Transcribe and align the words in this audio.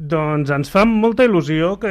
Doncs 0.00 0.48
ens 0.54 0.70
fa 0.72 0.86
molta 0.88 1.26
il·lusió 1.26 1.74
que 1.76 1.90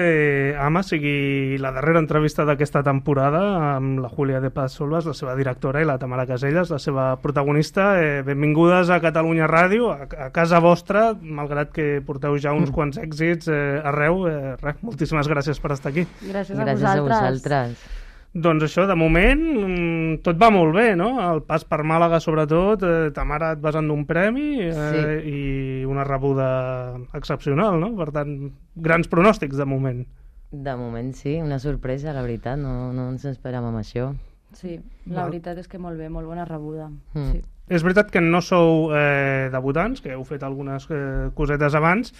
Ama 0.58 0.81
sigui 0.81 1.59
la 1.61 1.69
darrera 1.75 2.01
entrevista 2.01 2.42
d'aquesta 2.47 2.82
temporada 2.82 3.42
amb 3.75 4.00
la 4.01 4.09
Júlia 4.09 4.39
de 4.42 4.50
Paz 4.50 4.79
Solvas, 4.79 5.05
la 5.05 5.13
seva 5.13 5.35
directora, 5.38 5.83
i 5.83 5.85
la 5.85 5.99
Tamara 6.01 6.25
Caselles, 6.25 6.71
la 6.73 6.79
seva 6.81 7.11
protagonista. 7.21 7.91
Eh, 8.01 8.23
benvingudes 8.25 8.89
a 8.89 8.97
Catalunya 9.03 9.45
Ràdio, 9.45 9.91
a, 9.93 10.09
a 10.25 10.31
casa 10.33 10.57
vostra, 10.57 11.11
malgrat 11.21 11.69
que 11.75 12.01
porteu 12.01 12.39
ja 12.41 12.55
uns 12.57 12.73
quants 12.73 12.97
èxits 12.97 13.53
eh, 13.53 13.77
arreu. 13.85 14.26
Eh, 14.26 14.57
res, 14.57 14.81
moltíssimes 14.81 15.29
gràcies 15.29 15.62
per 15.62 15.76
estar 15.78 15.94
aquí. 15.94 16.07
Gràcies, 16.26 16.57
a 16.57 16.66
Gràcies 16.66 16.89
a 16.89 16.98
vosaltres. 17.05 17.05
vosaltres. 17.05 17.98
Doncs 18.34 18.61
això, 18.67 18.84
de 18.85 18.93
moment, 18.93 19.39
mm, 19.41 20.20
tot 20.21 20.38
va 20.38 20.52
molt 20.53 20.75
bé, 20.75 20.95
no? 20.95 21.07
El 21.31 21.41
pas 21.48 21.63
per 21.66 21.79
Màlaga, 21.81 22.20
sobretot, 22.21 22.84
eh, 22.85 23.11
Tamara 23.11 23.53
et 23.55 23.59
vas 23.61 23.75
endur 23.75 23.98
un 23.98 24.05
premi 24.05 24.59
eh, 24.61 24.73
Sí. 24.73 25.29
i 25.29 25.85
una 25.85 26.03
rebuda 26.03 26.99
excepcional, 27.17 27.79
no? 27.79 27.95
Per 27.97 28.11
tant, 28.11 28.52
grans 28.75 29.09
pronòstics, 29.09 29.57
de 29.57 29.65
moment. 29.65 30.05
De 30.51 30.75
moment 30.75 31.13
sí, 31.13 31.39
una 31.41 31.57
sorpresa, 31.59 32.13
la 32.13 32.21
veritat, 32.21 32.57
no, 32.57 32.93
no 32.93 33.09
ens 33.09 33.25
esperàvem 33.25 33.75
això. 33.81 34.13
Sí, 34.53 34.79
la 35.05 35.25
veritat 35.25 35.57
és 35.57 35.67
que 35.67 35.77
molt 35.77 35.98
bé, 35.98 36.09
molt 36.09 36.25
bona 36.27 36.45
rebuda. 36.45 36.89
Mm. 37.13 37.31
Sí. 37.31 37.41
És 37.70 37.84
veritat 37.85 38.09
que 38.09 38.21
no 38.21 38.41
sou 38.41 38.89
eh, 38.95 39.49
debutants, 39.53 40.01
que 40.01 40.13
heu 40.13 40.23
fet 40.25 40.41
algunes 40.43 40.87
eh, 40.89 41.29
cosetes 41.37 41.75
abans, 41.77 42.13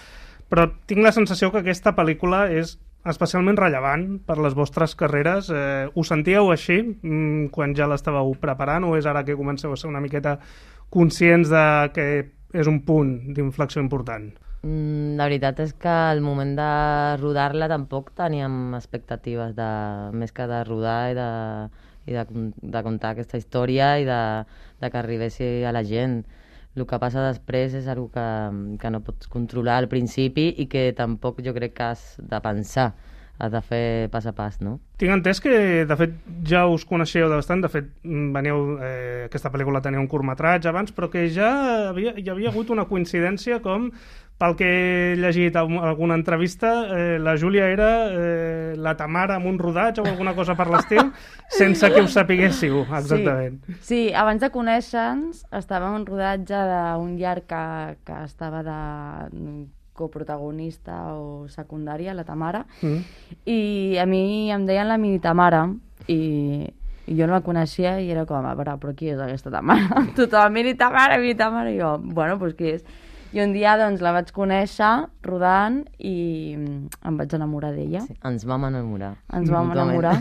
però 0.50 0.67
tinc 0.86 1.02
la 1.02 1.12
sensació 1.12 1.52
que 1.52 1.59
aquesta 1.64 1.95
pel·lícula 1.98 2.48
és 2.53 2.80
especialment 3.08 3.58
rellevant 3.58 4.20
per 4.27 4.38
les 4.44 4.55
vostres 4.58 4.95
carreres. 4.99 5.49
Eh, 5.53 5.88
ho 5.94 6.03
sentíeu 6.03 6.52
així 6.52 6.81
mm, 6.84 7.48
quan 7.55 7.75
ja 7.77 7.88
l'estàveu 7.88 8.34
preparant 8.41 8.88
o 8.89 8.95
és 8.98 9.08
ara 9.08 9.23
que 9.23 9.38
comenceu 9.39 9.72
a 9.72 9.80
ser 9.80 9.89
una 9.91 10.03
miqueta 10.03 10.38
conscients 10.89 11.49
de 11.49 11.66
que 11.95 12.05
és 12.53 12.67
un 12.67 12.81
punt 12.85 13.34
d'inflexió 13.35 13.81
important? 13.81 14.31
Mm, 14.63 15.16
la 15.16 15.30
veritat 15.30 15.62
és 15.63 15.72
que 15.80 15.91
al 15.91 16.20
moment 16.20 16.52
de 16.58 16.72
rodar-la 17.22 17.70
tampoc 17.72 18.12
teníem 18.17 18.75
expectatives 18.75 19.53
de, 19.55 19.69
més 20.11 20.34
que 20.36 20.50
de 20.50 20.63
rodar 20.67 21.00
i 21.13 21.16
de, 21.16 21.30
i 22.11 22.17
de, 22.17 22.25
de 22.59 22.84
contar 22.84 23.13
aquesta 23.13 23.39
història 23.39 23.94
i 24.02 24.08
de, 24.09 24.19
de 24.81 24.89
que 24.91 25.00
arribessi 25.00 25.50
a 25.63 25.72
la 25.75 25.86
gent. 25.88 26.23
El 26.78 26.86
que 26.89 27.00
passa 27.02 27.23
després 27.25 27.73
és 27.75 27.88
una 27.89 28.06
que, 28.14 28.25
que 28.81 28.92
no 28.94 29.02
pots 29.06 29.30
controlar 29.31 29.78
al 29.81 29.88
principi 29.92 30.50
i 30.64 30.67
que 30.72 30.84
tampoc 30.98 31.42
jo 31.45 31.53
crec 31.56 31.73
que 31.80 31.88
has 31.92 32.03
de 32.34 32.39
pensar, 32.45 32.92
has 33.40 33.52
de 33.52 33.62
fer 33.64 34.09
pas 34.12 34.26
a 34.28 34.34
pas, 34.36 34.59
no? 34.59 34.78
Tinc 35.00 35.14
entès 35.16 35.40
que, 35.40 35.86
de 35.88 35.95
fet, 35.95 36.16
ja 36.48 36.66
us 36.68 36.84
coneixeu 36.86 37.30
de 37.32 37.38
bastant. 37.40 37.64
De 37.64 37.72
fet, 37.72 37.88
mm, 38.04 38.34
veniu, 38.36 38.78
eh, 38.84 39.26
aquesta 39.30 39.50
pel·lícula 39.50 39.81
tenia 39.81 40.00
un 40.00 40.09
curtmetratge 40.12 40.68
abans, 40.68 40.92
però 40.92 41.09
que 41.09 41.30
ja 41.31 41.90
havia, 41.90 42.14
hi 42.20 42.30
havia 42.30 42.52
hagut 42.52 42.70
una 42.70 42.86
coincidència 42.86 43.62
com, 43.64 43.90
pel 44.40 44.56
que 44.59 44.68
he 44.68 45.16
llegit 45.20 45.56
en 45.56 45.80
alguna 45.84 46.16
entrevista, 46.16 46.86
eh, 46.96 47.18
la 47.20 47.38
Júlia 47.38 47.68
era 47.72 47.90
eh, 48.12 48.76
la 48.76 48.96
Tamara 48.96 49.36
amb 49.36 49.48
un 49.48 49.58
rodatge 49.59 50.03
o 50.03 50.08
alguna 50.08 50.36
cosa 50.36 50.56
per 50.56 50.70
l'estil, 50.72 51.12
sense 51.59 51.90
que 51.92 52.03
ho 52.03 52.08
sapiguéssiu, 52.08 52.86
exactament. 52.88 53.59
Sí, 53.80 53.81
sí 53.90 54.06
abans 54.14 54.44
de 54.44 54.52
conèixer-nos 54.52 55.44
estava 55.59 55.92
en 55.92 56.02
un 56.02 56.08
rodatge 56.08 56.56
d'un 56.56 57.18
llarg 57.20 57.48
que, 57.48 57.66
que 58.08 58.24
estava 58.24 58.64
de 58.64 58.80
coprotagonista 60.00 61.14
o 61.19 61.47
secundària, 61.52 62.16
la 62.16 62.23
Tamara, 62.23 62.66
Mm. 62.81 63.03
i 63.45 63.97
a 64.00 64.06
mi 64.08 64.50
em 64.52 64.66
deien 64.66 64.88
la 64.88 64.97
mini 64.97 65.19
Tamara, 65.19 65.66
i, 66.08 66.64
i 67.09 67.16
jo 67.17 67.28
no 67.28 67.33
la 67.36 67.41
coneixia 67.45 67.97
i 68.02 68.09
era 68.14 68.25
com, 68.30 68.45
a 68.45 68.56
veure, 68.56 68.78
però 68.80 68.95
qui 68.95 69.11
és 69.11 69.19
aquesta 69.19 69.52
Tamara? 69.52 70.06
Tothom, 70.17 70.53
mini 70.56 70.75
Tamara, 70.80 71.19
mini 71.19 71.36
Tamara, 71.36 71.72
i 71.72 71.78
jo, 71.80 71.97
bueno, 72.00 72.38
doncs 72.41 72.56
qui 72.58 72.75
és? 72.78 72.83
I 73.30 73.44
un 73.44 73.52
dia, 73.53 73.75
doncs, 73.77 74.02
la 74.02 74.09
vaig 74.16 74.31
conèixer 74.33 74.89
rodant 75.22 75.83
i 76.02 76.55
em 76.55 77.17
vaig 77.19 77.33
enamorar 77.38 77.69
d'ella. 77.75 78.02
Sí, 78.08 78.16
ens 78.25 78.45
vam 78.49 78.66
enamorar. 78.66 79.11
Ens 79.38 79.52
vam 79.53 79.69
enamorar 79.75 80.16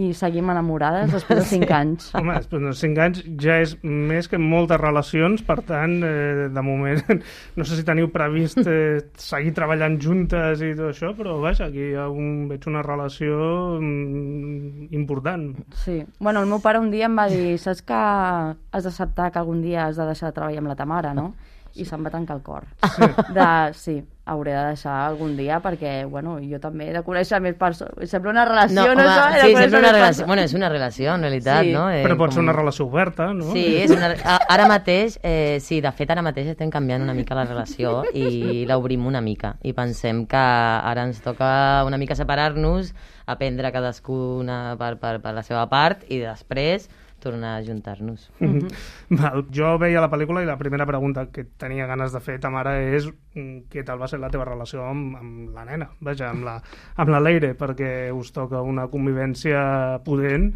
i 0.00 0.10
seguim 0.16 0.48
enamorades 0.48 1.12
després 1.12 1.42
de 1.42 1.44
5 1.50 1.74
anys. 1.76 2.06
Home, 2.16 2.38
després 2.38 2.64
de 2.64 2.72
5 2.80 3.04
anys 3.04 3.20
ja 3.44 3.58
és 3.60 3.74
més 3.84 4.30
que 4.30 4.40
moltes 4.40 4.80
relacions, 4.80 5.44
per 5.44 5.58
tant, 5.68 5.98
eh, 6.06 6.48
de 6.54 6.64
moment, 6.64 7.02
no 7.60 7.68
sé 7.68 7.76
si 7.76 7.84
teniu 7.84 8.08
previst 8.14 8.62
eh, 8.64 9.02
seguir 9.20 9.52
treballant 9.58 10.00
juntes 10.00 10.64
i 10.64 10.72
tot 10.78 10.94
això, 10.94 11.12
però 11.18 11.36
vaja, 11.44 11.68
aquí 11.68 11.90
hi 11.90 11.98
ha 12.00 12.08
un, 12.08 12.48
veig 12.48 12.64
una 12.72 12.86
relació 12.86 13.36
mm, 13.76 14.88
important. 14.96 15.50
Sí. 15.84 16.00
Bueno, 16.18 16.40
el 16.40 16.48
meu 16.48 16.64
pare 16.64 16.80
un 16.80 16.88
dia 16.94 17.10
em 17.10 17.20
va 17.20 17.28
dir 17.28 17.58
saps 17.60 17.84
que 17.84 18.00
has 18.00 18.88
d'acceptar 18.88 19.28
que 19.28 19.44
algun 19.44 19.60
dia 19.60 19.90
has 19.90 20.00
de 20.00 20.08
deixar 20.08 20.30
de 20.30 20.38
treballar 20.40 20.64
amb 20.64 20.72
la 20.72 20.80
Tamara, 20.80 21.12
no? 21.12 21.34
I 21.76 21.84
se'm 21.84 22.02
va 22.04 22.10
tancar 22.10 22.36
el 22.36 22.42
cor. 22.42 22.64
Sí. 22.96 23.06
De, 23.34 23.44
sí, 23.74 24.02
hauré 24.30 24.52
de 24.54 24.64
deixar 24.72 24.94
algun 25.08 25.36
dia 25.36 25.60
perquè, 25.62 26.04
bueno, 26.06 26.36
jo 26.42 26.58
també 26.62 26.88
he 26.90 26.92
de 26.94 27.02
conèixer 27.06 27.40
més 27.42 27.54
persones. 27.58 28.10
Sembla 28.10 28.30
una 28.30 28.44
relació, 28.44 28.82
no, 28.84 28.92
home, 28.92 29.02
això? 29.06 29.24
He 29.30 29.40
de 29.40 29.46
sí, 29.48 29.56
sembla 29.62 29.78
una 29.78 29.92
relació. 29.92 30.26
Bueno, 30.26 30.42
és 30.42 30.54
una 30.54 30.68
relació, 30.68 31.14
en 31.14 31.20
realitat, 31.26 31.64
Sí. 31.64 31.72
no? 31.72 31.90
Eh, 31.90 32.02
Però 32.04 32.16
pot 32.18 32.30
ser 32.30 32.40
com- 32.40 32.44
una 32.48 32.52
relació 32.56 32.86
oberta, 32.86 33.32
no? 33.34 33.52
Sí, 33.52 33.64
és 33.82 33.90
una... 33.90 34.12
ara 34.48 34.66
mateix, 34.68 35.18
eh, 35.22 35.58
sí, 35.60 35.80
de 35.80 35.92
fet 35.92 36.10
ara 36.10 36.22
mateix 36.22 36.48
estem 36.52 36.70
canviant 36.70 37.02
una 37.02 37.14
mica 37.14 37.34
la 37.34 37.44
relació 37.44 38.02
i 38.14 38.64
l'obrim 38.68 39.06
una 39.06 39.20
mica 39.20 39.56
i 39.62 39.72
pensem 39.72 40.26
que 40.26 40.36
ara 40.36 41.04
ens 41.06 41.20
toca 41.22 41.84
una 41.86 41.98
mica 41.98 42.14
separar-nos, 42.14 42.94
aprendre 43.26 43.70
cadascuna 43.72 44.76
per, 44.78 44.96
per, 44.98 45.20
per 45.22 45.34
la 45.34 45.42
seva 45.46 45.68
part 45.70 46.02
i 46.10 46.18
després 46.18 46.88
tornar 47.20 47.58
a 47.58 47.64
juntar-nos. 47.64 48.30
Mhm. 48.40 48.68
Val. 49.20 49.46
Jo 49.52 49.76
veia 49.78 50.02
la 50.02 50.10
pel·lícula 50.10 50.42
i 50.42 50.48
la 50.48 50.58
primera 50.58 50.86
pregunta 50.86 51.26
que 51.30 51.44
tenia 51.44 51.86
ganes 51.86 52.12
de 52.12 52.20
fer, 52.20 52.38
Tamara, 52.40 52.76
és 52.80 53.08
mm, 53.08 53.70
què 53.70 53.84
tal 53.84 54.00
va 54.00 54.08
ser 54.08 54.20
la 54.20 54.30
teva 54.30 54.48
relació 54.48 54.84
amb, 54.88 55.16
amb 55.20 55.56
la 55.56 55.64
nena, 55.68 55.90
vaja, 56.00 56.30
amb 56.30 56.46
la, 56.48 56.60
amb 56.96 57.14
la 57.14 57.20
Leire, 57.20 57.54
perquè 57.58 58.10
us 58.14 58.32
toca 58.32 58.62
una 58.62 58.88
convivència 58.88 60.00
potent 60.04 60.54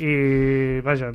i, 0.00 0.80
vaja, 0.84 1.10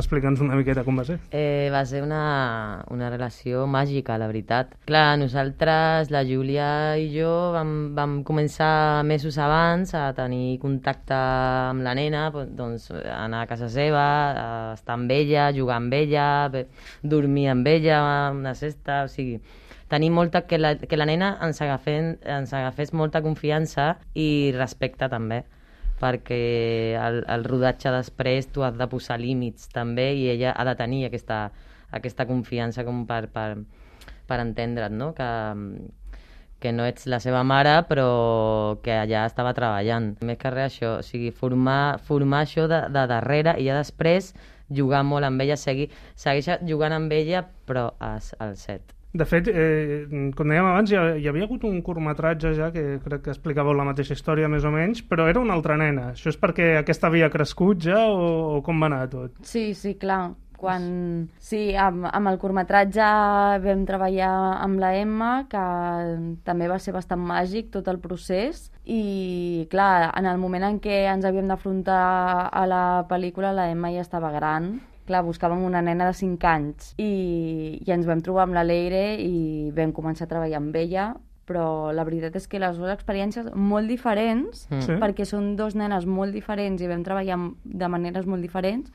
explica'ns 0.00 0.40
una 0.42 0.56
miqueta 0.58 0.82
com 0.86 0.98
va 0.98 1.04
ser. 1.06 1.18
Eh, 1.30 1.68
va 1.72 1.82
ser 1.86 2.02
una, 2.02 2.82
una 2.92 3.10
relació 3.12 3.66
màgica, 3.70 4.16
la 4.18 4.26
veritat. 4.30 4.74
Clar, 4.88 5.18
nosaltres, 5.20 6.10
la 6.14 6.24
Júlia 6.26 6.68
i 6.98 7.06
jo, 7.14 7.30
vam, 7.54 7.72
vam 7.96 8.18
començar 8.26 9.04
mesos 9.06 9.38
abans 9.42 9.94
a 9.94 10.08
tenir 10.16 10.58
contacte 10.62 11.16
amb 11.16 11.86
la 11.86 11.94
nena, 11.98 12.28
doncs 12.34 12.90
anar 12.90 13.44
a 13.44 13.50
casa 13.50 13.70
seva, 13.72 14.06
a 14.32 14.48
estar 14.74 14.96
amb 14.96 15.12
ella, 15.12 15.50
jugar 15.54 15.76
amb 15.80 15.94
ella, 15.94 16.26
dormir 17.02 17.48
amb 17.52 17.66
ella, 17.70 18.00
una 18.34 18.54
cesta, 18.54 19.04
o 19.04 19.12
sigui 19.12 19.40
tenir 19.88 20.10
molta, 20.10 20.46
que 20.46 20.58
la, 20.58 20.74
que 20.76 20.96
la 20.96 21.06
nena 21.06 21.36
ens, 21.42 21.60
agafen, 21.62 22.16
ens 22.24 22.54
agafés 22.54 22.92
molta 22.92 23.22
confiança 23.22 23.94
i 24.14 24.52
respecte 24.56 25.08
també 25.12 25.44
perquè 26.00 26.96
el, 27.00 27.22
el 27.32 27.46
rodatge 27.46 27.92
després 27.94 28.50
tu 28.52 28.66
has 28.66 28.76
de 28.76 28.88
posar 28.90 29.16
límits 29.20 29.70
també 29.72 30.10
i 30.14 30.26
ella 30.34 30.52
ha 30.52 30.66
de 30.68 30.74
tenir 30.76 31.06
aquesta, 31.06 31.46
aquesta 31.90 32.26
confiança 32.28 32.84
com 32.84 33.04
per, 33.08 33.26
per, 33.32 33.48
per 34.28 34.40
entendre't, 34.42 34.92
no? 34.92 35.12
Que, 35.16 35.28
que 36.60 36.72
no 36.72 36.86
ets 36.88 37.06
la 37.10 37.20
seva 37.20 37.42
mare 37.44 37.76
però 37.88 38.08
que 38.82 38.96
allà 38.96 39.26
estava 39.28 39.54
treballant. 39.56 40.14
Més 40.24 40.40
que 40.40 40.52
res 40.54 40.72
això, 40.72 40.96
o 41.00 41.06
sigui, 41.06 41.30
formar, 41.30 41.98
formar 42.08 42.44
això 42.46 42.66
de, 42.70 42.86
de 42.92 43.06
darrere 43.10 43.56
i 43.60 43.68
ja 43.68 43.78
després 43.78 44.32
jugar 44.72 45.04
molt 45.06 45.26
amb 45.28 45.40
ella, 45.44 45.56
seguir, 45.60 45.90
segueix 46.18 46.50
jugant 46.66 46.96
amb 46.96 47.12
ella 47.12 47.46
però 47.66 47.90
al 48.00 48.56
set. 48.56 48.96
De 49.16 49.24
fet, 49.24 49.48
eh, 49.48 50.04
com 50.36 50.50
dèiem 50.50 50.66
abans, 50.68 50.90
hi, 50.92 50.96
ha, 50.98 51.04
hi 51.16 51.28
havia 51.30 51.46
hagut 51.46 51.62
un 51.64 51.78
curtmetratge 51.84 52.52
ja 52.58 52.68
que 52.74 52.98
crec 53.04 53.22
que 53.24 53.32
explicàveu 53.32 53.72
la 53.76 53.86
mateixa 53.88 54.16
història 54.16 54.50
més 54.52 54.66
o 54.66 54.72
menys, 54.74 55.00
però 55.08 55.28
era 55.30 55.40
una 55.40 55.54
altra 55.56 55.78
nena. 55.80 56.10
Això 56.12 56.28
és 56.32 56.36
perquè 56.40 56.74
aquesta 56.82 57.08
havia 57.08 57.30
crescut 57.32 57.86
ja 57.86 58.02
o, 58.10 58.26
o 58.58 58.60
com 58.66 58.82
va 58.82 58.90
anar 58.90 59.06
tot? 59.12 59.38
Sí, 59.46 59.70
sí, 59.78 59.94
clar. 60.00 60.34
Quan... 60.56 61.28
Sí, 61.38 61.74
amb, 61.76 62.06
amb 62.08 62.30
el 62.30 62.38
curtmetratge 62.40 63.06
vam 63.64 63.84
treballar 63.88 64.32
amb 64.64 64.80
la 64.80 64.94
Emma, 64.96 65.30
que 65.52 65.64
també 66.48 66.68
va 66.70 66.78
ser 66.80 66.94
bastant 66.96 67.20
màgic 67.20 67.70
tot 67.74 67.88
el 67.92 67.98
procés, 68.00 68.70
i 68.84 69.66
clar, 69.70 70.10
en 70.16 70.26
el 70.30 70.38
moment 70.38 70.64
en 70.64 70.80
què 70.80 71.04
ens 71.12 71.26
havíem 71.28 71.48
d'afrontar 71.50 72.48
a 72.52 72.66
la 72.70 72.82
pel·lícula, 73.10 73.52
la 73.52 73.68
Emma 73.72 73.92
ja 73.94 74.04
estava 74.04 74.32
gran, 74.34 74.78
clar, 75.06 75.22
buscàvem 75.26 75.62
una 75.62 75.82
nena 75.86 76.08
de 76.08 76.16
5 76.18 76.48
anys 76.50 76.92
i, 76.98 77.12
i 77.86 77.92
ens 77.94 78.08
vam 78.08 78.22
trobar 78.26 78.46
amb 78.48 78.56
la 78.58 78.64
Leire 78.66 79.04
i 79.22 79.70
vam 79.76 79.92
començar 79.94 80.26
a 80.26 80.32
treballar 80.32 80.58
amb 80.58 80.74
ella 80.80 81.12
però 81.46 81.92
la 81.94 82.02
veritat 82.02 82.34
és 82.40 82.48
que 82.50 82.58
les 82.58 82.74
dues 82.74 82.90
experiències 82.90 83.52
molt 83.54 83.86
diferents, 83.86 84.64
Mm. 84.66 84.80
Sí? 84.82 84.96
perquè 84.98 85.22
són 85.24 85.52
dos 85.54 85.76
nenes 85.78 86.02
molt 86.10 86.34
diferents 86.34 86.82
i 86.82 86.88
vam 86.90 87.04
treballar 87.06 87.36
de 87.62 87.88
maneres 87.88 88.26
molt 88.26 88.42
diferents, 88.42 88.90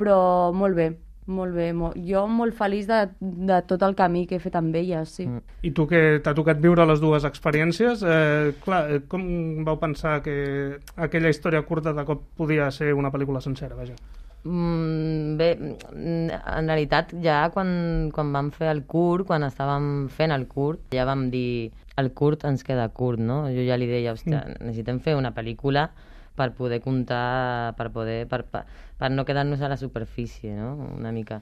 però 0.00 0.18
molt 0.56 0.78
bé, 0.78 0.88
molt 1.30 1.54
bé. 1.54 1.70
Molt, 1.76 1.98
jo 2.06 2.24
molt 2.30 2.56
feliç 2.58 2.88
de, 2.90 3.00
de 3.20 3.60
tot 3.68 3.82
el 3.86 3.96
camí 3.98 4.26
que 4.28 4.38
he 4.38 4.42
fet 4.42 4.56
amb 4.58 4.76
elles, 4.76 5.16
sí. 5.20 5.26
Mm. 5.28 5.58
I 5.68 5.74
tu 5.76 5.86
que 5.90 6.00
t'ha 6.24 6.34
tocat 6.36 6.62
viure 6.62 6.86
les 6.88 7.02
dues 7.02 7.26
experiències, 7.28 8.02
eh, 8.02 8.54
clar, 8.64 8.82
eh, 8.90 9.02
com 9.10 9.26
vau 9.66 9.78
pensar 9.82 10.20
que 10.24 10.80
aquella 10.96 11.32
història 11.32 11.62
curta 11.68 11.94
de 11.96 12.06
cop 12.08 12.24
podia 12.40 12.70
ser 12.74 12.94
una 12.96 13.12
pel·lícula 13.14 13.44
sencera, 13.44 13.78
vaja? 13.78 13.98
Mm, 14.40 15.36
bé, 15.36 15.50
en 15.92 16.70
realitat 16.70 17.12
ja 17.20 17.42
quan, 17.52 18.08
quan 18.14 18.30
vam 18.32 18.48
fer 18.54 18.70
el 18.72 18.86
curt, 18.88 19.26
quan 19.28 19.44
estàvem 19.44 20.08
fent 20.08 20.32
el 20.32 20.46
curt, 20.48 20.86
ja 20.96 21.04
vam 21.04 21.28
dir 21.32 21.70
el 22.00 22.08
curt 22.16 22.46
ens 22.48 22.64
queda 22.64 22.88
curt, 22.96 23.20
no? 23.20 23.42
Jo 23.52 23.66
ja 23.68 23.76
li 23.76 23.90
deia, 23.90 24.14
hòstia, 24.16 24.40
mm. 24.40 24.62
necessitem 24.64 25.02
fer 25.04 25.18
una 25.18 25.34
pel·lícula 25.36 25.90
per 26.36 26.52
poder 26.56 26.80
comptar, 26.84 27.74
per 27.76 27.90
poder, 27.94 28.26
per, 28.28 28.44
per, 28.48 28.64
per 28.98 29.10
no 29.10 29.24
quedar-nos 29.28 29.60
a 29.60 29.68
la 29.68 29.76
superfície, 29.80 30.54
no? 30.56 30.74
Una 30.96 31.12
mica. 31.12 31.40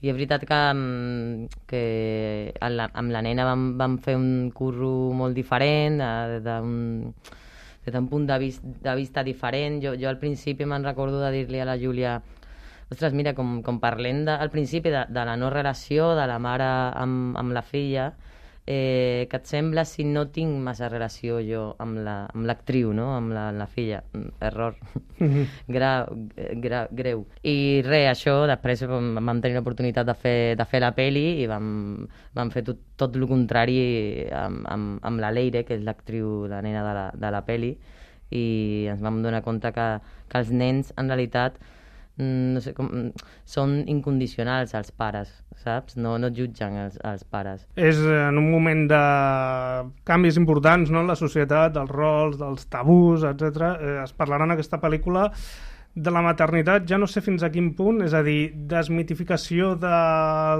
I 0.00 0.08
és 0.08 0.16
veritat 0.16 0.46
que, 0.48 0.58
mm, 0.72 1.62
que 1.68 1.82
amb 2.60 2.76
la, 2.78 2.88
amb 2.96 3.12
la 3.12 3.20
nena 3.22 3.44
vam, 3.44 3.74
vam 3.78 3.98
fer 4.00 4.16
un 4.16 4.50
curro 4.56 5.12
molt 5.12 5.36
diferent, 5.36 6.00
des 6.00 6.42
d'un 7.92 8.08
punt 8.08 8.26
de, 8.26 8.38
vist, 8.40 8.64
de 8.64 8.94
vista 8.96 9.22
diferent. 9.22 9.80
Jo, 9.84 9.94
jo 10.00 10.08
al 10.08 10.18
principi 10.18 10.64
me'n 10.64 10.86
recordo 10.86 11.20
de 11.20 11.30
dir-li 11.36 11.60
a 11.60 11.68
la 11.68 11.76
Júlia 11.78 12.20
ostres, 12.90 13.14
mira, 13.14 13.34
com, 13.38 13.60
com 13.62 13.78
parlem 13.78 14.24
de, 14.26 14.34
al 14.34 14.50
principi 14.50 14.90
de, 14.90 15.04
de 15.08 15.24
la 15.24 15.36
no 15.38 15.50
relació 15.50 16.10
de 16.18 16.26
la 16.26 16.40
mare 16.42 16.66
amb, 16.98 17.36
amb 17.38 17.54
la 17.54 17.62
filla, 17.62 18.10
eh, 18.66 19.26
que 19.30 19.38
et 19.40 19.46
sembla 19.48 19.84
si 19.88 20.04
no 20.04 20.26
tinc 20.30 20.60
massa 20.62 20.88
relació 20.88 21.40
jo 21.44 21.62
amb 21.82 22.00
l'actriu, 22.46 22.90
la, 22.92 22.96
no? 22.96 23.06
amb 23.16 23.32
la, 23.34 23.44
la 23.56 23.66
filla? 23.66 24.02
Mm, 24.12 24.28
error. 24.40 24.76
Mm 25.18 25.28
-hmm. 25.28 25.46
gra, 25.74 26.06
gra, 26.64 26.86
greu. 26.90 27.26
I 27.42 27.82
res, 27.84 28.06
això, 28.12 28.46
després 28.46 28.84
vam 28.86 29.40
tenir 29.40 29.56
l'oportunitat 29.56 30.06
de, 30.06 30.14
fer, 30.14 30.56
de 30.56 30.64
fer 30.64 30.80
la 30.80 30.92
peli 30.92 31.42
i 31.42 31.46
vam, 31.46 32.06
vam 32.34 32.50
fer 32.50 32.62
tot, 32.64 32.78
tot 32.96 33.16
el 33.16 33.26
contrari 33.26 34.28
amb, 34.32 34.66
amb, 34.66 34.98
amb 35.02 35.20
la 35.20 35.30
Leire, 35.30 35.64
que 35.64 35.74
és 35.74 35.82
l'actriu, 35.82 36.46
la 36.46 36.62
nena 36.62 36.84
de 36.88 36.94
la, 36.94 37.10
de 37.14 37.30
la 37.30 37.44
peli, 37.44 37.76
i 38.30 38.86
ens 38.88 39.00
vam 39.00 39.22
donar 39.22 39.42
compte 39.42 39.72
que, 39.72 40.00
que 40.28 40.38
els 40.38 40.50
nens, 40.50 40.92
en 40.96 41.08
realitat, 41.08 41.58
no 42.20 42.60
sé 42.62 42.74
com, 42.76 42.88
mm, 42.88 43.30
són 43.48 43.76
incondicionals 43.90 44.74
els 44.78 44.92
pares, 44.92 45.32
saps? 45.64 45.96
No, 45.96 46.16
no 46.20 46.30
jutgen 46.34 46.76
els, 46.84 46.98
els 47.06 47.24
pares. 47.24 47.66
És 47.76 48.00
en 48.00 48.38
un 48.40 48.50
moment 48.52 48.86
de 48.90 49.02
canvis 50.08 50.38
importants 50.40 50.92
no? 50.92 51.02
en 51.04 51.10
la 51.10 51.18
societat, 51.18 51.74
dels 51.76 51.90
rols, 51.90 52.38
dels 52.40 52.68
tabús, 52.72 53.26
etc. 53.26 53.74
Eh, 53.80 53.98
es 54.04 54.14
parlarà 54.16 54.48
en 54.48 54.56
aquesta 54.56 54.80
pel·lícula 54.82 55.28
de 55.94 56.10
la 56.10 56.22
maternitat, 56.22 56.84
ja 56.86 56.98
no 56.98 57.08
sé 57.10 57.20
fins 57.20 57.42
a 57.42 57.50
quin 57.50 57.72
punt, 57.74 57.98
és 58.04 58.14
a 58.14 58.22
dir, 58.22 58.52
desmitificació 58.70 59.72
de 59.80 59.96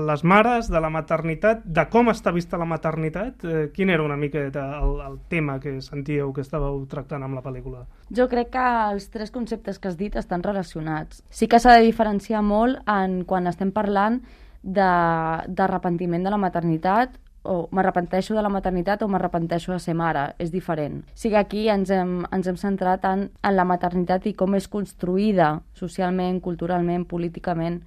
les 0.09 0.25
mares, 0.27 0.71
de 0.73 0.81
la 0.83 0.91
maternitat, 0.91 1.63
de 1.65 1.85
com 1.93 2.11
està 2.11 2.33
vista 2.35 2.59
la 2.59 2.67
maternitat, 2.67 3.45
eh, 3.45 3.63
quin 3.75 3.95
era 3.95 4.03
una 4.03 4.19
mica 4.19 4.43
el, 4.49 4.97
el 5.07 5.17
tema 5.31 5.61
que 5.63 5.77
sentíeu 5.87 6.35
que 6.35 6.43
estàveu 6.43 6.83
tractant 6.91 7.23
amb 7.23 7.39
la 7.39 7.45
pel·lícula? 7.47 7.85
Jo 8.11 8.27
crec 8.29 8.51
que 8.57 8.67
els 8.91 9.09
tres 9.15 9.31
conceptes 9.31 9.79
que 9.79 9.89
has 9.89 9.99
dit 10.01 10.19
estan 10.19 10.43
relacionats. 10.43 11.23
Sí 11.31 11.47
que 11.47 11.63
s'ha 11.63 11.79
de 11.79 11.87
diferenciar 11.87 12.43
molt 12.43 12.83
en 12.91 13.23
quan 13.25 13.47
estem 13.47 13.71
parlant 13.71 14.21
d'arrepentiment 14.61 16.21
de, 16.21 16.27
de 16.27 16.35
la 16.35 16.43
maternitat 16.43 17.15
o 17.43 17.69
m'arrepenteixo 17.73 18.35
de 18.35 18.43
la 18.43 18.53
maternitat 18.53 19.03
o 19.03 19.09
m'arrepenteixo 19.09 19.73
de 19.73 19.79
ser 19.81 19.95
mare, 19.97 20.35
és 20.39 20.53
diferent. 20.53 21.01
O 21.01 21.19
sigui, 21.23 21.37
aquí 21.41 21.69
ens 21.73 21.91
hem, 21.95 22.21
ens 22.33 22.51
hem 22.51 22.59
centrat 22.61 23.07
en, 23.09 23.29
en 23.43 23.57
la 23.57 23.65
maternitat 23.65 24.27
i 24.29 24.35
com 24.37 24.55
és 24.59 24.69
construïda 24.69 25.61
socialment, 25.75 26.41
culturalment, 26.45 27.07
políticament, 27.09 27.81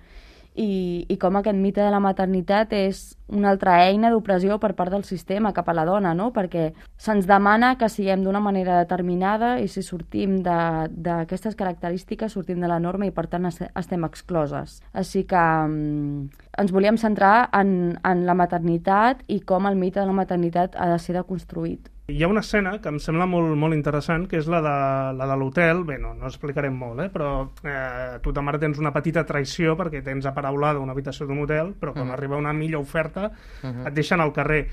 i, 0.55 1.05
i 1.09 1.17
com 1.17 1.37
aquest 1.39 1.57
mite 1.57 1.81
de 1.81 1.89
la 1.91 2.01
maternitat 2.03 2.73
és 2.77 3.01
una 3.33 3.49
altra 3.49 3.79
eina 3.87 4.11
d'opressió 4.13 4.59
per 4.61 4.73
part 4.77 4.93
del 4.93 5.05
sistema 5.07 5.53
cap 5.53 5.69
a 5.69 5.73
la 5.73 5.85
dona, 5.85 6.13
no? 6.13 6.29
perquè 6.35 6.71
se'ns 6.97 7.25
demana 7.29 7.73
que 7.79 7.89
siguem 7.89 8.23
d'una 8.23 8.41
manera 8.43 8.77
determinada 8.83 9.55
i 9.59 9.67
si 9.67 9.81
sortim 9.81 10.41
d'aquestes 10.43 11.57
característiques 11.57 12.33
sortim 12.37 12.61
de 12.61 12.69
la 12.69 12.79
norma 12.79 13.09
i 13.09 13.15
per 13.15 13.25
tant 13.31 13.49
estem 13.49 14.05
excloses. 14.05 14.81
Així 14.93 15.23
que 15.29 15.41
um, 15.65 16.29
ens 16.57 16.75
volíem 16.75 16.99
centrar 17.01 17.49
en, 17.53 17.97
en 18.05 18.27
la 18.27 18.37
maternitat 18.37 19.25
i 19.27 19.41
com 19.41 19.65
el 19.69 19.79
mite 19.79 20.01
de 20.01 20.05
la 20.09 20.19
maternitat 20.21 20.77
ha 20.77 20.91
de 20.93 21.01
ser 21.01 21.17
deconstruït. 21.17 21.92
Hi 22.11 22.21
ha 22.21 22.27
una 22.27 22.41
escena 22.43 22.73
que 22.83 22.91
em 22.91 22.97
sembla 22.99 23.23
molt, 23.31 23.53
molt 23.55 23.75
interessant, 23.77 24.25
que 24.27 24.35
és 24.41 24.47
la 24.51 24.59
de 24.63 24.71
la 25.15 25.27
de 25.29 25.37
l'hotel. 25.39 25.85
Bé, 25.87 25.95
no, 26.03 26.11
no 26.19 26.27
explicarem 26.27 26.75
molt, 26.75 26.99
eh? 26.99 27.07
però 27.13 27.29
eh, 27.63 28.17
tu 28.23 28.33
també 28.35 28.57
tens 28.59 28.81
una 28.81 28.91
petita 28.91 29.23
traïció 29.29 29.77
perquè 29.79 30.01
tens 30.03 30.27
aparaulada 30.27 30.83
una 30.83 30.91
habitació 30.91 31.29
d'un 31.29 31.45
hotel, 31.45 31.71
però 31.79 31.93
quan 31.93 32.03
uh 32.03 32.05
mm. 32.07 32.11
-huh. 32.11 32.17
arriba 32.17 32.37
una 32.37 32.51
millor 32.51 32.81
oferta 32.81 33.31
uh 33.31 33.31
mm-hmm. 33.31 33.83
-huh. 33.83 33.87
et 33.87 33.93
deixen 33.93 34.19
al 34.19 34.33
carrer. 34.33 34.67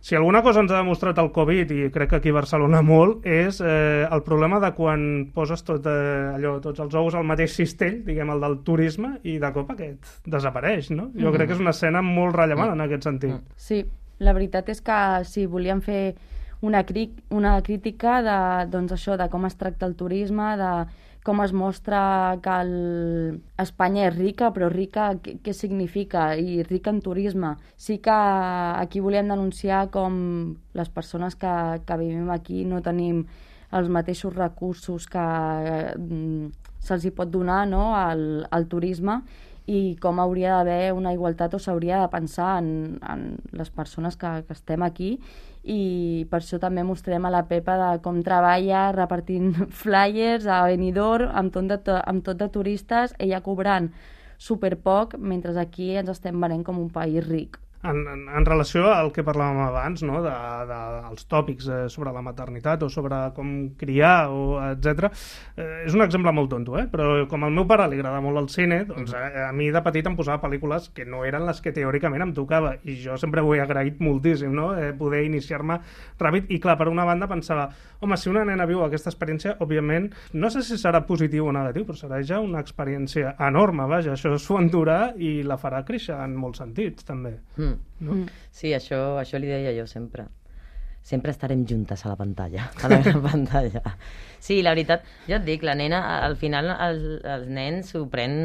Si 0.00 0.16
alguna 0.16 0.42
cosa 0.42 0.60
ens 0.60 0.72
ha 0.72 0.78
demostrat 0.78 1.18
el 1.18 1.30
Covid, 1.30 1.70
i 1.70 1.90
crec 1.90 2.08
que 2.10 2.16
aquí 2.16 2.30
a 2.30 2.32
Barcelona 2.32 2.80
molt, 2.82 3.24
és 3.24 3.60
eh, 3.60 4.08
el 4.10 4.22
problema 4.22 4.58
de 4.58 4.72
quan 4.72 5.30
poses 5.32 5.62
tot, 5.62 5.86
eh, 5.86 6.34
allò, 6.34 6.58
tots 6.60 6.80
els 6.80 6.94
ous 6.94 7.14
al 7.14 7.24
mateix 7.24 7.52
cistell, 7.52 8.02
diguem, 8.04 8.30
el 8.30 8.40
del 8.40 8.58
turisme, 8.64 9.20
i 9.22 9.38
de 9.38 9.52
cop 9.52 9.70
aquest 9.70 10.26
desapareix, 10.26 10.90
no? 10.90 11.10
Jo 11.14 11.28
uh 11.28 11.32
-huh. 11.32 11.36
crec 11.36 11.46
que 11.48 11.54
és 11.54 11.60
una 11.60 11.70
escena 11.70 12.02
molt 12.02 12.34
rellevant 12.34 12.70
uh 12.70 12.72
-huh. 12.72 12.80
en 12.80 12.80
aquest 12.80 13.02
sentit. 13.02 13.34
Sí, 13.54 13.86
la 14.18 14.32
veritat 14.32 14.68
és 14.68 14.80
que 14.80 15.24
si 15.24 15.46
volíem 15.46 15.80
fer 15.80 16.14
una, 16.62 16.84
una 17.30 17.54
crítica 17.62 18.20
de, 18.22 18.40
doncs 18.70 18.94
això, 18.94 19.18
de 19.18 19.28
com 19.28 19.46
es 19.46 19.58
tracta 19.58 19.86
el 19.86 19.96
turisme, 19.98 20.54
de 20.56 20.72
com 21.22 21.42
es 21.42 21.52
mostra 21.54 22.38
que 22.42 22.54
el... 22.64 23.42
Espanya 23.62 24.08
és 24.08 24.16
rica, 24.16 24.50
però 24.54 24.70
rica 24.72 25.12
què, 25.22 25.36
què 25.42 25.54
significa? 25.54 26.32
I 26.34 26.62
rica 26.66 26.90
en 26.90 26.98
turisme. 27.02 27.54
Sí 27.76 27.98
que 28.02 28.14
aquí 28.14 29.02
volíem 29.02 29.30
denunciar 29.30 29.84
com 29.94 30.16
les 30.74 30.90
persones 30.90 31.38
que, 31.38 31.54
que 31.86 32.00
vivim 32.00 32.30
aquí 32.34 32.64
no 32.66 32.82
tenim 32.82 33.24
els 33.72 33.88
mateixos 33.88 34.34
recursos 34.34 35.06
que 35.08 35.22
eh, 35.22 35.94
se'ls 36.82 37.06
hi 37.06 37.14
pot 37.14 37.30
donar 37.30 37.62
no, 37.70 37.92
al, 37.96 38.44
al 38.50 38.66
turisme 38.68 39.22
i 39.66 39.96
com 40.02 40.18
hauria 40.20 40.56
d'haver 40.58 40.92
una 40.96 41.12
igualtat 41.14 41.54
o 41.54 41.60
s'hauria 41.62 42.00
de 42.02 42.10
pensar 42.10 42.58
en, 42.62 42.98
en 43.06 43.24
les 43.52 43.70
persones 43.70 44.16
que, 44.18 44.30
que 44.46 44.56
estem 44.56 44.82
aquí. 44.82 45.16
I 45.62 46.26
per 46.30 46.40
això 46.40 46.58
també 46.58 46.82
mostrem 46.82 47.24
a 47.24 47.30
la 47.30 47.44
Pepa 47.46 47.76
de 47.78 47.90
com 48.02 48.18
treballa 48.26 48.88
repartint 48.96 49.54
flyers 49.82 50.48
a 50.50 50.64
Benidorm 50.66 51.30
amb 51.30 51.54
tot 51.54 51.70
de, 51.70 51.98
amb 52.02 52.26
tot 52.26 52.42
de 52.42 52.50
turistes, 52.50 53.14
ella 53.18 53.42
cobrant 53.46 53.92
super 54.42 54.74
poc, 54.82 55.14
mentre 55.18 55.54
aquí 55.60 55.92
ens 55.94 56.10
estem 56.10 56.40
venent 56.42 56.66
com 56.66 56.82
un 56.82 56.90
país 56.90 57.22
ric 57.28 57.61
en, 57.82 58.06
en, 58.06 58.28
en 58.28 58.46
relació 58.46 58.86
al 58.92 59.10
que 59.14 59.24
parlàvem 59.26 59.58
abans, 59.64 60.04
no? 60.06 60.20
de, 60.22 60.32
de, 60.68 60.78
dels 61.06 61.26
tòpics 61.30 61.68
eh, 61.68 61.80
sobre 61.92 62.12
la 62.14 62.22
maternitat 62.24 62.84
o 62.86 62.90
sobre 62.92 63.18
com 63.36 63.52
criar, 63.78 64.30
o 64.30 64.60
etc. 64.70 65.10
Eh, 65.56 65.86
és 65.88 65.96
un 65.96 66.04
exemple 66.04 66.32
molt 66.34 66.52
tonto, 66.52 66.76
eh? 66.78 66.86
però 66.90 67.26
com 67.30 67.46
al 67.46 67.54
meu 67.54 67.66
pare 67.68 67.88
li 67.90 67.98
agrada 67.98 68.22
molt 68.24 68.42
el 68.42 68.48
cine, 68.54 68.82
doncs 68.88 69.14
a, 69.18 69.24
eh, 69.26 69.44
a 69.48 69.52
mi 69.56 69.70
de 69.74 69.82
petit 69.82 70.06
em 70.08 70.16
posava 70.18 70.40
pel·lícules 70.44 70.90
que 70.94 71.06
no 71.08 71.24
eren 71.26 71.46
les 71.48 71.62
que 71.64 71.74
teòricament 71.74 72.26
em 72.28 72.34
tocava, 72.36 72.76
i 72.86 72.96
jo 73.02 73.18
sempre 73.20 73.42
ho 73.42 73.54
he 73.56 73.62
agraït 73.62 74.00
moltíssim, 74.02 74.54
no? 74.54 74.72
eh, 74.78 74.92
poder 74.98 75.24
iniciar-me 75.26 75.80
ràpid, 76.22 76.52
i 76.54 76.60
clar, 76.62 76.78
per 76.78 76.88
una 76.92 77.06
banda 77.08 77.26
pensava, 77.30 77.66
home, 78.00 78.18
si 78.18 78.30
una 78.30 78.46
nena 78.46 78.66
viu 78.68 78.84
aquesta 78.86 79.10
experiència, 79.10 79.56
òbviament, 79.64 80.10
no 80.38 80.50
sé 80.54 80.62
si 80.66 80.78
serà 80.78 81.02
positiu 81.06 81.50
o 81.50 81.54
negatiu, 81.54 81.86
però 81.88 81.98
serà 81.98 82.22
ja 82.22 82.38
una 82.42 82.62
experiència 82.62 83.34
enorme, 83.42 83.88
vaja, 83.90 84.14
això 84.14 84.36
s'ho 84.38 84.60
endurà 84.62 85.00
i 85.18 85.40
la 85.46 85.58
farà 85.58 85.82
créixer 85.86 86.14
en 86.22 86.38
molts 86.38 86.62
sentits, 86.62 87.06
també. 87.08 87.36
Mm. 87.56 87.71
No? 88.00 88.14
Mm. 88.22 88.28
Sí, 88.50 88.72
això, 88.76 89.18
això 89.20 89.40
li 89.40 89.50
deia 89.50 89.74
jo 89.76 89.88
sempre. 89.90 90.28
Sempre 91.02 91.32
estarem 91.34 91.64
juntes 91.66 92.04
a 92.06 92.12
la 92.12 92.16
pantalla, 92.16 92.68
a 92.78 92.88
la 92.88 93.00
pantalla. 93.26 93.80
Sí, 94.38 94.60
la 94.62 94.70
veritat, 94.70 95.02
jo 95.26 95.34
et 95.34 95.46
dic, 95.46 95.64
la 95.66 95.74
nena, 95.74 95.98
al 96.22 96.36
final 96.38 96.70
els, 96.70 97.02
els 97.26 97.48
nens 97.50 97.90
s'ho 97.90 98.04
pren... 98.10 98.36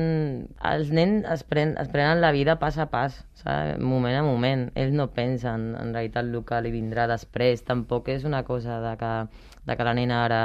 Els 0.65 0.89
nens 0.89 1.27
es, 1.36 1.43
pren, 1.46 1.75
es 1.77 1.91
prenen 1.93 2.22
la 2.22 2.31
vida 2.34 2.57
pas 2.57 2.79
a 2.81 2.88
pas, 2.89 3.19
saps? 3.38 3.77
moment 3.81 4.17
a 4.17 4.24
moment. 4.25 4.72
Ells 4.74 4.96
no 4.98 5.12
pensen 5.13 5.69
en 5.77 5.93
realitat 5.93 6.25
el 6.25 6.41
que 6.46 6.63
li 6.65 6.74
vindrà 6.74 7.05
després. 7.10 7.62
Tampoc 7.67 8.10
és 8.13 8.25
una 8.25 8.41
cosa 8.48 8.81
de 8.81 8.96
que, 8.98 9.13
de 9.69 9.77
que 9.77 9.88
la 9.88 9.93
nena 9.98 10.24
ara 10.25 10.41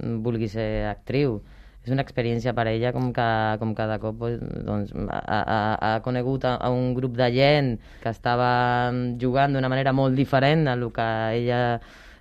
vulgui 0.00 0.48
ser 0.48 0.68
actriu 0.92 1.40
és 1.84 1.92
una 1.94 2.04
experiència 2.04 2.52
per 2.56 2.66
a 2.66 2.74
ella 2.74 2.92
com 2.92 3.08
que, 3.16 3.28
com 3.60 3.72
que 3.76 3.86
de 3.88 3.96
cop 4.02 4.20
doncs, 4.66 4.92
ha, 5.08 5.40
ha, 5.40 5.60
ha 5.88 5.92
conegut 6.04 6.44
a, 6.44 6.56
a 6.60 6.68
un 6.74 6.92
grup 6.94 7.16
de 7.16 7.30
gent 7.32 7.74
que 8.02 8.12
estava 8.12 8.92
jugant 9.20 9.56
d'una 9.56 9.72
manera 9.72 9.94
molt 9.96 10.18
diferent 10.18 10.68
a 10.68 10.76
el 10.76 10.86
que 10.92 11.10
ella 11.40 11.62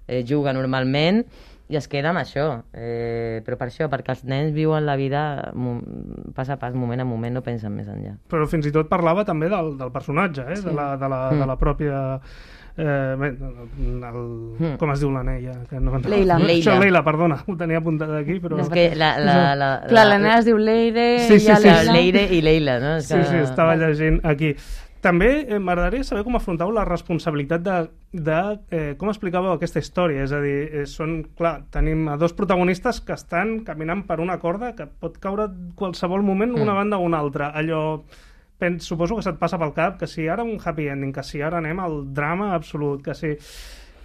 eh, 0.07 0.23
juga 0.23 0.55
normalment 0.55 1.25
i 1.69 1.77
es 1.77 1.85
queda 1.85 2.09
amb 2.09 2.17
això, 2.17 2.45
eh, 2.73 3.43
però 3.45 3.59
per 3.59 3.67
això, 3.69 3.85
perquè 3.91 4.15
els 4.15 4.23
nens 4.25 4.55
viuen 4.55 4.87
la 4.87 4.95
vida 4.97 5.21
pas 6.33 6.49
a 6.49 6.57
pas, 6.57 6.73
moment 6.73 7.03
a 7.03 7.05
moment, 7.05 7.35
no 7.37 7.43
pensen 7.45 7.75
més 7.75 7.85
enllà. 7.85 8.15
Però 8.31 8.47
fins 8.49 8.65
i 8.65 8.71
tot 8.73 8.89
parlava 8.89 9.21
també 9.27 9.51
del, 9.53 9.75
del 9.77 9.91
personatge, 9.93 10.47
eh? 10.49 10.57
sí. 10.57 10.65
de, 10.65 10.73
la, 10.73 10.95
de, 10.97 11.09
la, 11.11 11.19
mm. 11.29 11.43
de 11.43 11.49
la 11.51 11.57
pròpia 11.61 11.99
Eh, 12.77 12.85
el, 12.85 13.37
el, 14.09 14.19
mm. 14.59 14.75
com 14.81 14.91
es 14.93 15.01
diu 15.03 15.13
la 15.13 15.23
neia? 15.27 15.55
Que 15.69 15.79
no, 15.83 15.97
Leila. 15.99 16.37
Leila. 16.39 16.57
Això, 16.57 16.75
Leila, 16.79 17.03
perdona, 17.05 17.39
ho 17.45 17.55
tenia 17.59 17.81
apuntat 17.81 18.11
aquí, 18.19 18.39
però... 18.43 18.59
És 18.63 18.69
que 18.73 18.89
la... 18.95 19.13
la, 19.19 19.39
la, 19.55 19.71
Clar, 19.87 20.05
la, 20.05 20.11
la 20.13 20.19
nena 20.19 20.37
es 20.39 20.47
diu 20.47 20.59
Leire 20.59 21.07
sí, 21.25 21.39
sí, 21.39 21.49
i 21.49 21.55
sí, 21.55 21.71
sí. 21.71 21.89
Leire 21.91 22.27
i 22.35 22.43
Leila, 22.45 22.77
no? 22.83 22.93
És 23.01 23.09
que... 23.09 23.23
Sí, 23.23 23.33
sí, 23.33 23.41
estava 23.47 23.75
llegint 23.79 24.21
aquí. 24.27 24.53
També 24.99 25.29
eh, 25.47 25.59
m'agradaria 25.63 26.03
saber 26.03 26.25
com 26.27 26.35
afrontàveu 26.35 26.73
la 26.75 26.83
responsabilitat 26.87 27.63
de, 27.63 27.75
de 28.11 28.39
eh, 28.75 28.95
com 28.99 29.11
explicàveu 29.11 29.53
aquesta 29.53 29.79
història. 29.79 30.25
És 30.25 30.33
a 30.35 30.41
dir, 30.43 30.57
eh, 30.67 30.85
són, 30.91 31.21
clar, 31.39 31.61
tenim 31.71 32.09
a 32.11 32.17
dos 32.19 32.35
protagonistes 32.35 32.99
que 33.07 33.15
estan 33.15 33.61
caminant 33.67 34.03
per 34.09 34.19
una 34.19 34.35
corda 34.43 34.73
que 34.75 34.89
pot 34.89 35.15
caure 35.23 35.47
qualsevol 35.79 36.25
moment 36.25 36.51
mm. 36.51 36.65
una 36.65 36.75
banda 36.75 36.99
o 36.99 37.07
una 37.07 37.21
altra. 37.23 37.53
Allò 37.55 38.01
pens, 38.59 38.85
suposo 38.85 39.17
que 39.17 39.25
se't 39.25 39.39
passa 39.41 39.59
pel 39.59 39.73
cap 39.75 39.97
que 39.99 40.07
si 40.07 40.27
ara 40.27 40.45
un 40.45 40.59
happy 40.59 40.89
ending, 40.93 41.13
que 41.15 41.23
si 41.23 41.41
ara 41.41 41.59
anem 41.63 41.79
al 41.79 42.01
drama 42.13 42.53
absolut, 42.55 43.03
que 43.05 43.15
si... 43.17 43.35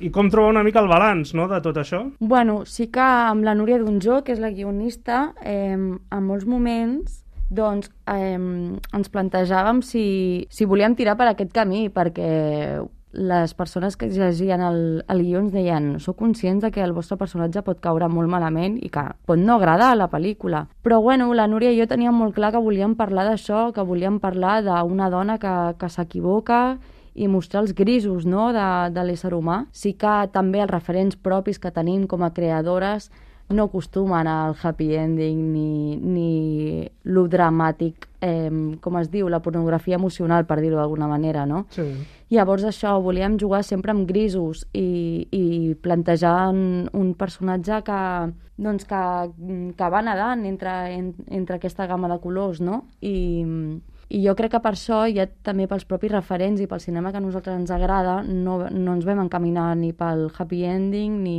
I 0.03 0.09
com 0.11 0.27
trobar 0.27 0.51
una 0.51 0.65
mica 0.67 0.81
el 0.83 0.89
balanç 0.91 1.31
no, 1.39 1.45
de 1.47 1.61
tot 1.63 1.77
això? 1.79 2.01
Bueno, 2.19 2.65
sí 2.67 2.89
que 2.93 3.03
amb 3.03 3.47
la 3.47 3.55
Núria 3.55 3.79
Donjó, 3.79 4.25
que 4.27 4.35
és 4.35 4.41
la 4.43 4.51
guionista, 4.51 5.29
eh, 5.47 5.77
en 5.77 6.27
molts 6.27 6.49
moments 6.51 7.21
doncs 7.55 7.93
eh, 8.11 8.35
ens 8.35 9.13
plantejàvem 9.15 9.85
si, 9.87 10.05
si 10.51 10.67
volíem 10.67 10.97
tirar 10.99 11.15
per 11.21 11.29
aquest 11.31 11.55
camí, 11.55 11.87
perquè 11.95 12.81
les 13.15 13.55
persones 13.55 13.97
que 13.97 14.09
llegien 14.11 14.61
el, 14.61 15.05
el 15.09 15.23
guió 15.23 15.41
ens 15.41 15.53
deien 15.55 15.87
sou 16.03 16.17
conscients 16.19 16.65
de 16.65 16.71
que 16.75 16.83
el 16.83 16.93
vostre 16.93 17.17
personatge 17.17 17.63
pot 17.63 17.81
caure 17.81 18.09
molt 18.11 18.31
malament 18.31 18.77
i 18.83 18.91
que 18.93 19.05
pot 19.27 19.39
no 19.39 19.57
agradar 19.57 19.93
a 19.93 19.99
la 19.99 20.11
pel·lícula. 20.11 20.67
Però 20.83 21.01
bueno, 21.03 21.31
la 21.35 21.47
Núria 21.49 21.73
i 21.73 21.79
jo 21.79 21.87
teníem 21.91 22.15
molt 22.15 22.35
clar 22.35 22.53
que 22.53 22.63
volíem 22.63 22.97
parlar 22.99 23.29
d'això, 23.31 23.71
que 23.73 23.87
volíem 23.87 24.19
parlar 24.21 24.61
d'una 24.67 25.11
dona 25.11 25.39
que, 25.39 25.55
que 25.79 25.89
s'equivoca 25.89 26.79
i 27.15 27.29
mostrar 27.31 27.63
els 27.63 27.75
grisos 27.79 28.27
no, 28.27 28.51
de, 28.53 28.67
de 28.91 29.05
l'ésser 29.07 29.33
humà. 29.35 29.65
Sí 29.71 29.95
que 29.95 30.25
també 30.35 30.65
els 30.65 30.73
referents 30.73 31.15
propis 31.15 31.63
que 31.63 31.71
tenim 31.71 32.09
com 32.11 32.27
a 32.27 32.35
creadores 32.35 33.11
no 33.49 33.65
acostumen 33.65 34.27
al 34.27 34.57
happy 34.61 34.95
ending 34.97 35.53
ni, 35.53 35.97
ni 35.97 36.91
lo 37.05 37.27
dramàtic, 37.29 38.09
eh, 38.25 38.51
com 38.81 38.97
es 38.99 39.11
diu, 39.13 39.29
la 39.29 39.43
pornografia 39.45 39.99
emocional, 40.01 40.47
per 40.49 40.61
dir-ho 40.63 40.79
d'alguna 40.81 41.09
manera, 41.11 41.45
no? 41.47 41.67
Sí. 41.75 41.85
Llavors 42.33 42.65
això, 42.65 42.95
volíem 43.05 43.37
jugar 43.39 43.63
sempre 43.67 43.93
amb 43.93 44.07
grisos 44.09 44.65
i, 44.73 45.27
i 45.31 45.75
plantejar 45.85 46.49
un, 46.51 47.13
personatge 47.19 47.83
que, 47.85 48.01
doncs 48.57 48.89
que, 48.89 49.03
que 49.77 49.91
va 49.93 50.03
nedant 50.03 50.47
entre, 50.49 50.73
en, 50.97 51.13
entre 51.29 51.59
aquesta 51.61 51.87
gamma 51.91 52.09
de 52.09 52.19
colors, 52.23 52.63
no? 52.65 52.85
I, 53.05 53.15
i 54.15 54.21
jo 54.23 54.35
crec 54.39 54.53
que 54.55 54.61
per 54.63 54.75
això, 54.77 55.03
ja 55.11 55.25
també 55.43 55.67
pels 55.67 55.85
propis 55.91 56.13
referents 56.13 56.61
i 56.63 56.69
pel 56.71 56.79
cinema 56.83 57.11
que 57.11 57.19
a 57.19 57.25
nosaltres 57.25 57.57
ens 57.59 57.73
agrada, 57.75 58.21
no, 58.23 58.61
no 58.71 58.93
ens 58.95 59.07
vam 59.09 59.25
encaminar 59.25 59.73
ni 59.81 59.91
pel 59.97 60.29
happy 60.39 60.61
ending 60.71 61.17
ni, 61.25 61.39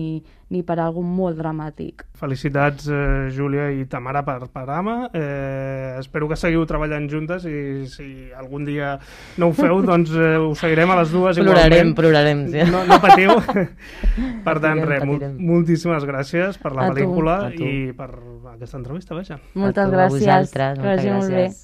ni 0.51 0.61
per 0.67 0.75
algun 0.83 1.07
molt 1.15 1.37
dramàtic. 1.39 2.03
Felicitats, 2.19 2.89
eh, 2.91 3.29
Júlia 3.35 3.69
i 3.75 3.85
Tamara, 3.91 4.21
per, 4.27 4.49
per 4.51 4.65
Ama. 4.75 4.97
Eh, 5.15 5.95
espero 6.01 6.27
que 6.29 6.35
seguiu 6.39 6.65
treballant 6.67 7.07
juntes 7.11 7.45
i 7.47 7.85
si 7.91 8.07
algun 8.35 8.65
dia 8.67 8.95
no 9.39 9.49
ho 9.51 9.55
feu, 9.55 9.79
doncs 9.89 10.11
eh, 10.15 10.35
ho 10.41 10.51
seguirem 10.55 10.91
a 10.91 10.99
les 11.01 11.11
dues 11.15 11.39
plorarem, 11.39 11.93
igualment. 11.93 11.95
Plorarem, 11.95 12.43
sí. 12.51 12.65
No, 12.71 12.83
no 12.91 12.99
patiu. 13.03 13.35
per 14.45 14.57
tant, 14.59 14.81
Patirem, 14.81 14.89
res, 14.89 15.03
patirem. 15.05 15.35
moltíssimes 15.51 16.05
gràcies 16.07 16.59
per 16.61 16.73
la 16.75 16.87
A 16.87 16.89
tu. 16.91 16.95
pel·lícula 16.99 17.37
A 17.47 17.51
tu. 17.55 17.63
i 17.63 17.93
per 17.95 18.09
aquesta 18.55 18.79
entrevista, 18.79 19.15
vaja. 19.15 19.39
Moltes 19.55 19.79
tu, 19.83 19.91
a 19.91 19.95
gràcies. 19.95 20.19
vosaltres, 20.19 20.79
que 20.79 20.85
moltes 20.85 21.05
bé. 21.05 21.11
gràcies. 21.15 21.53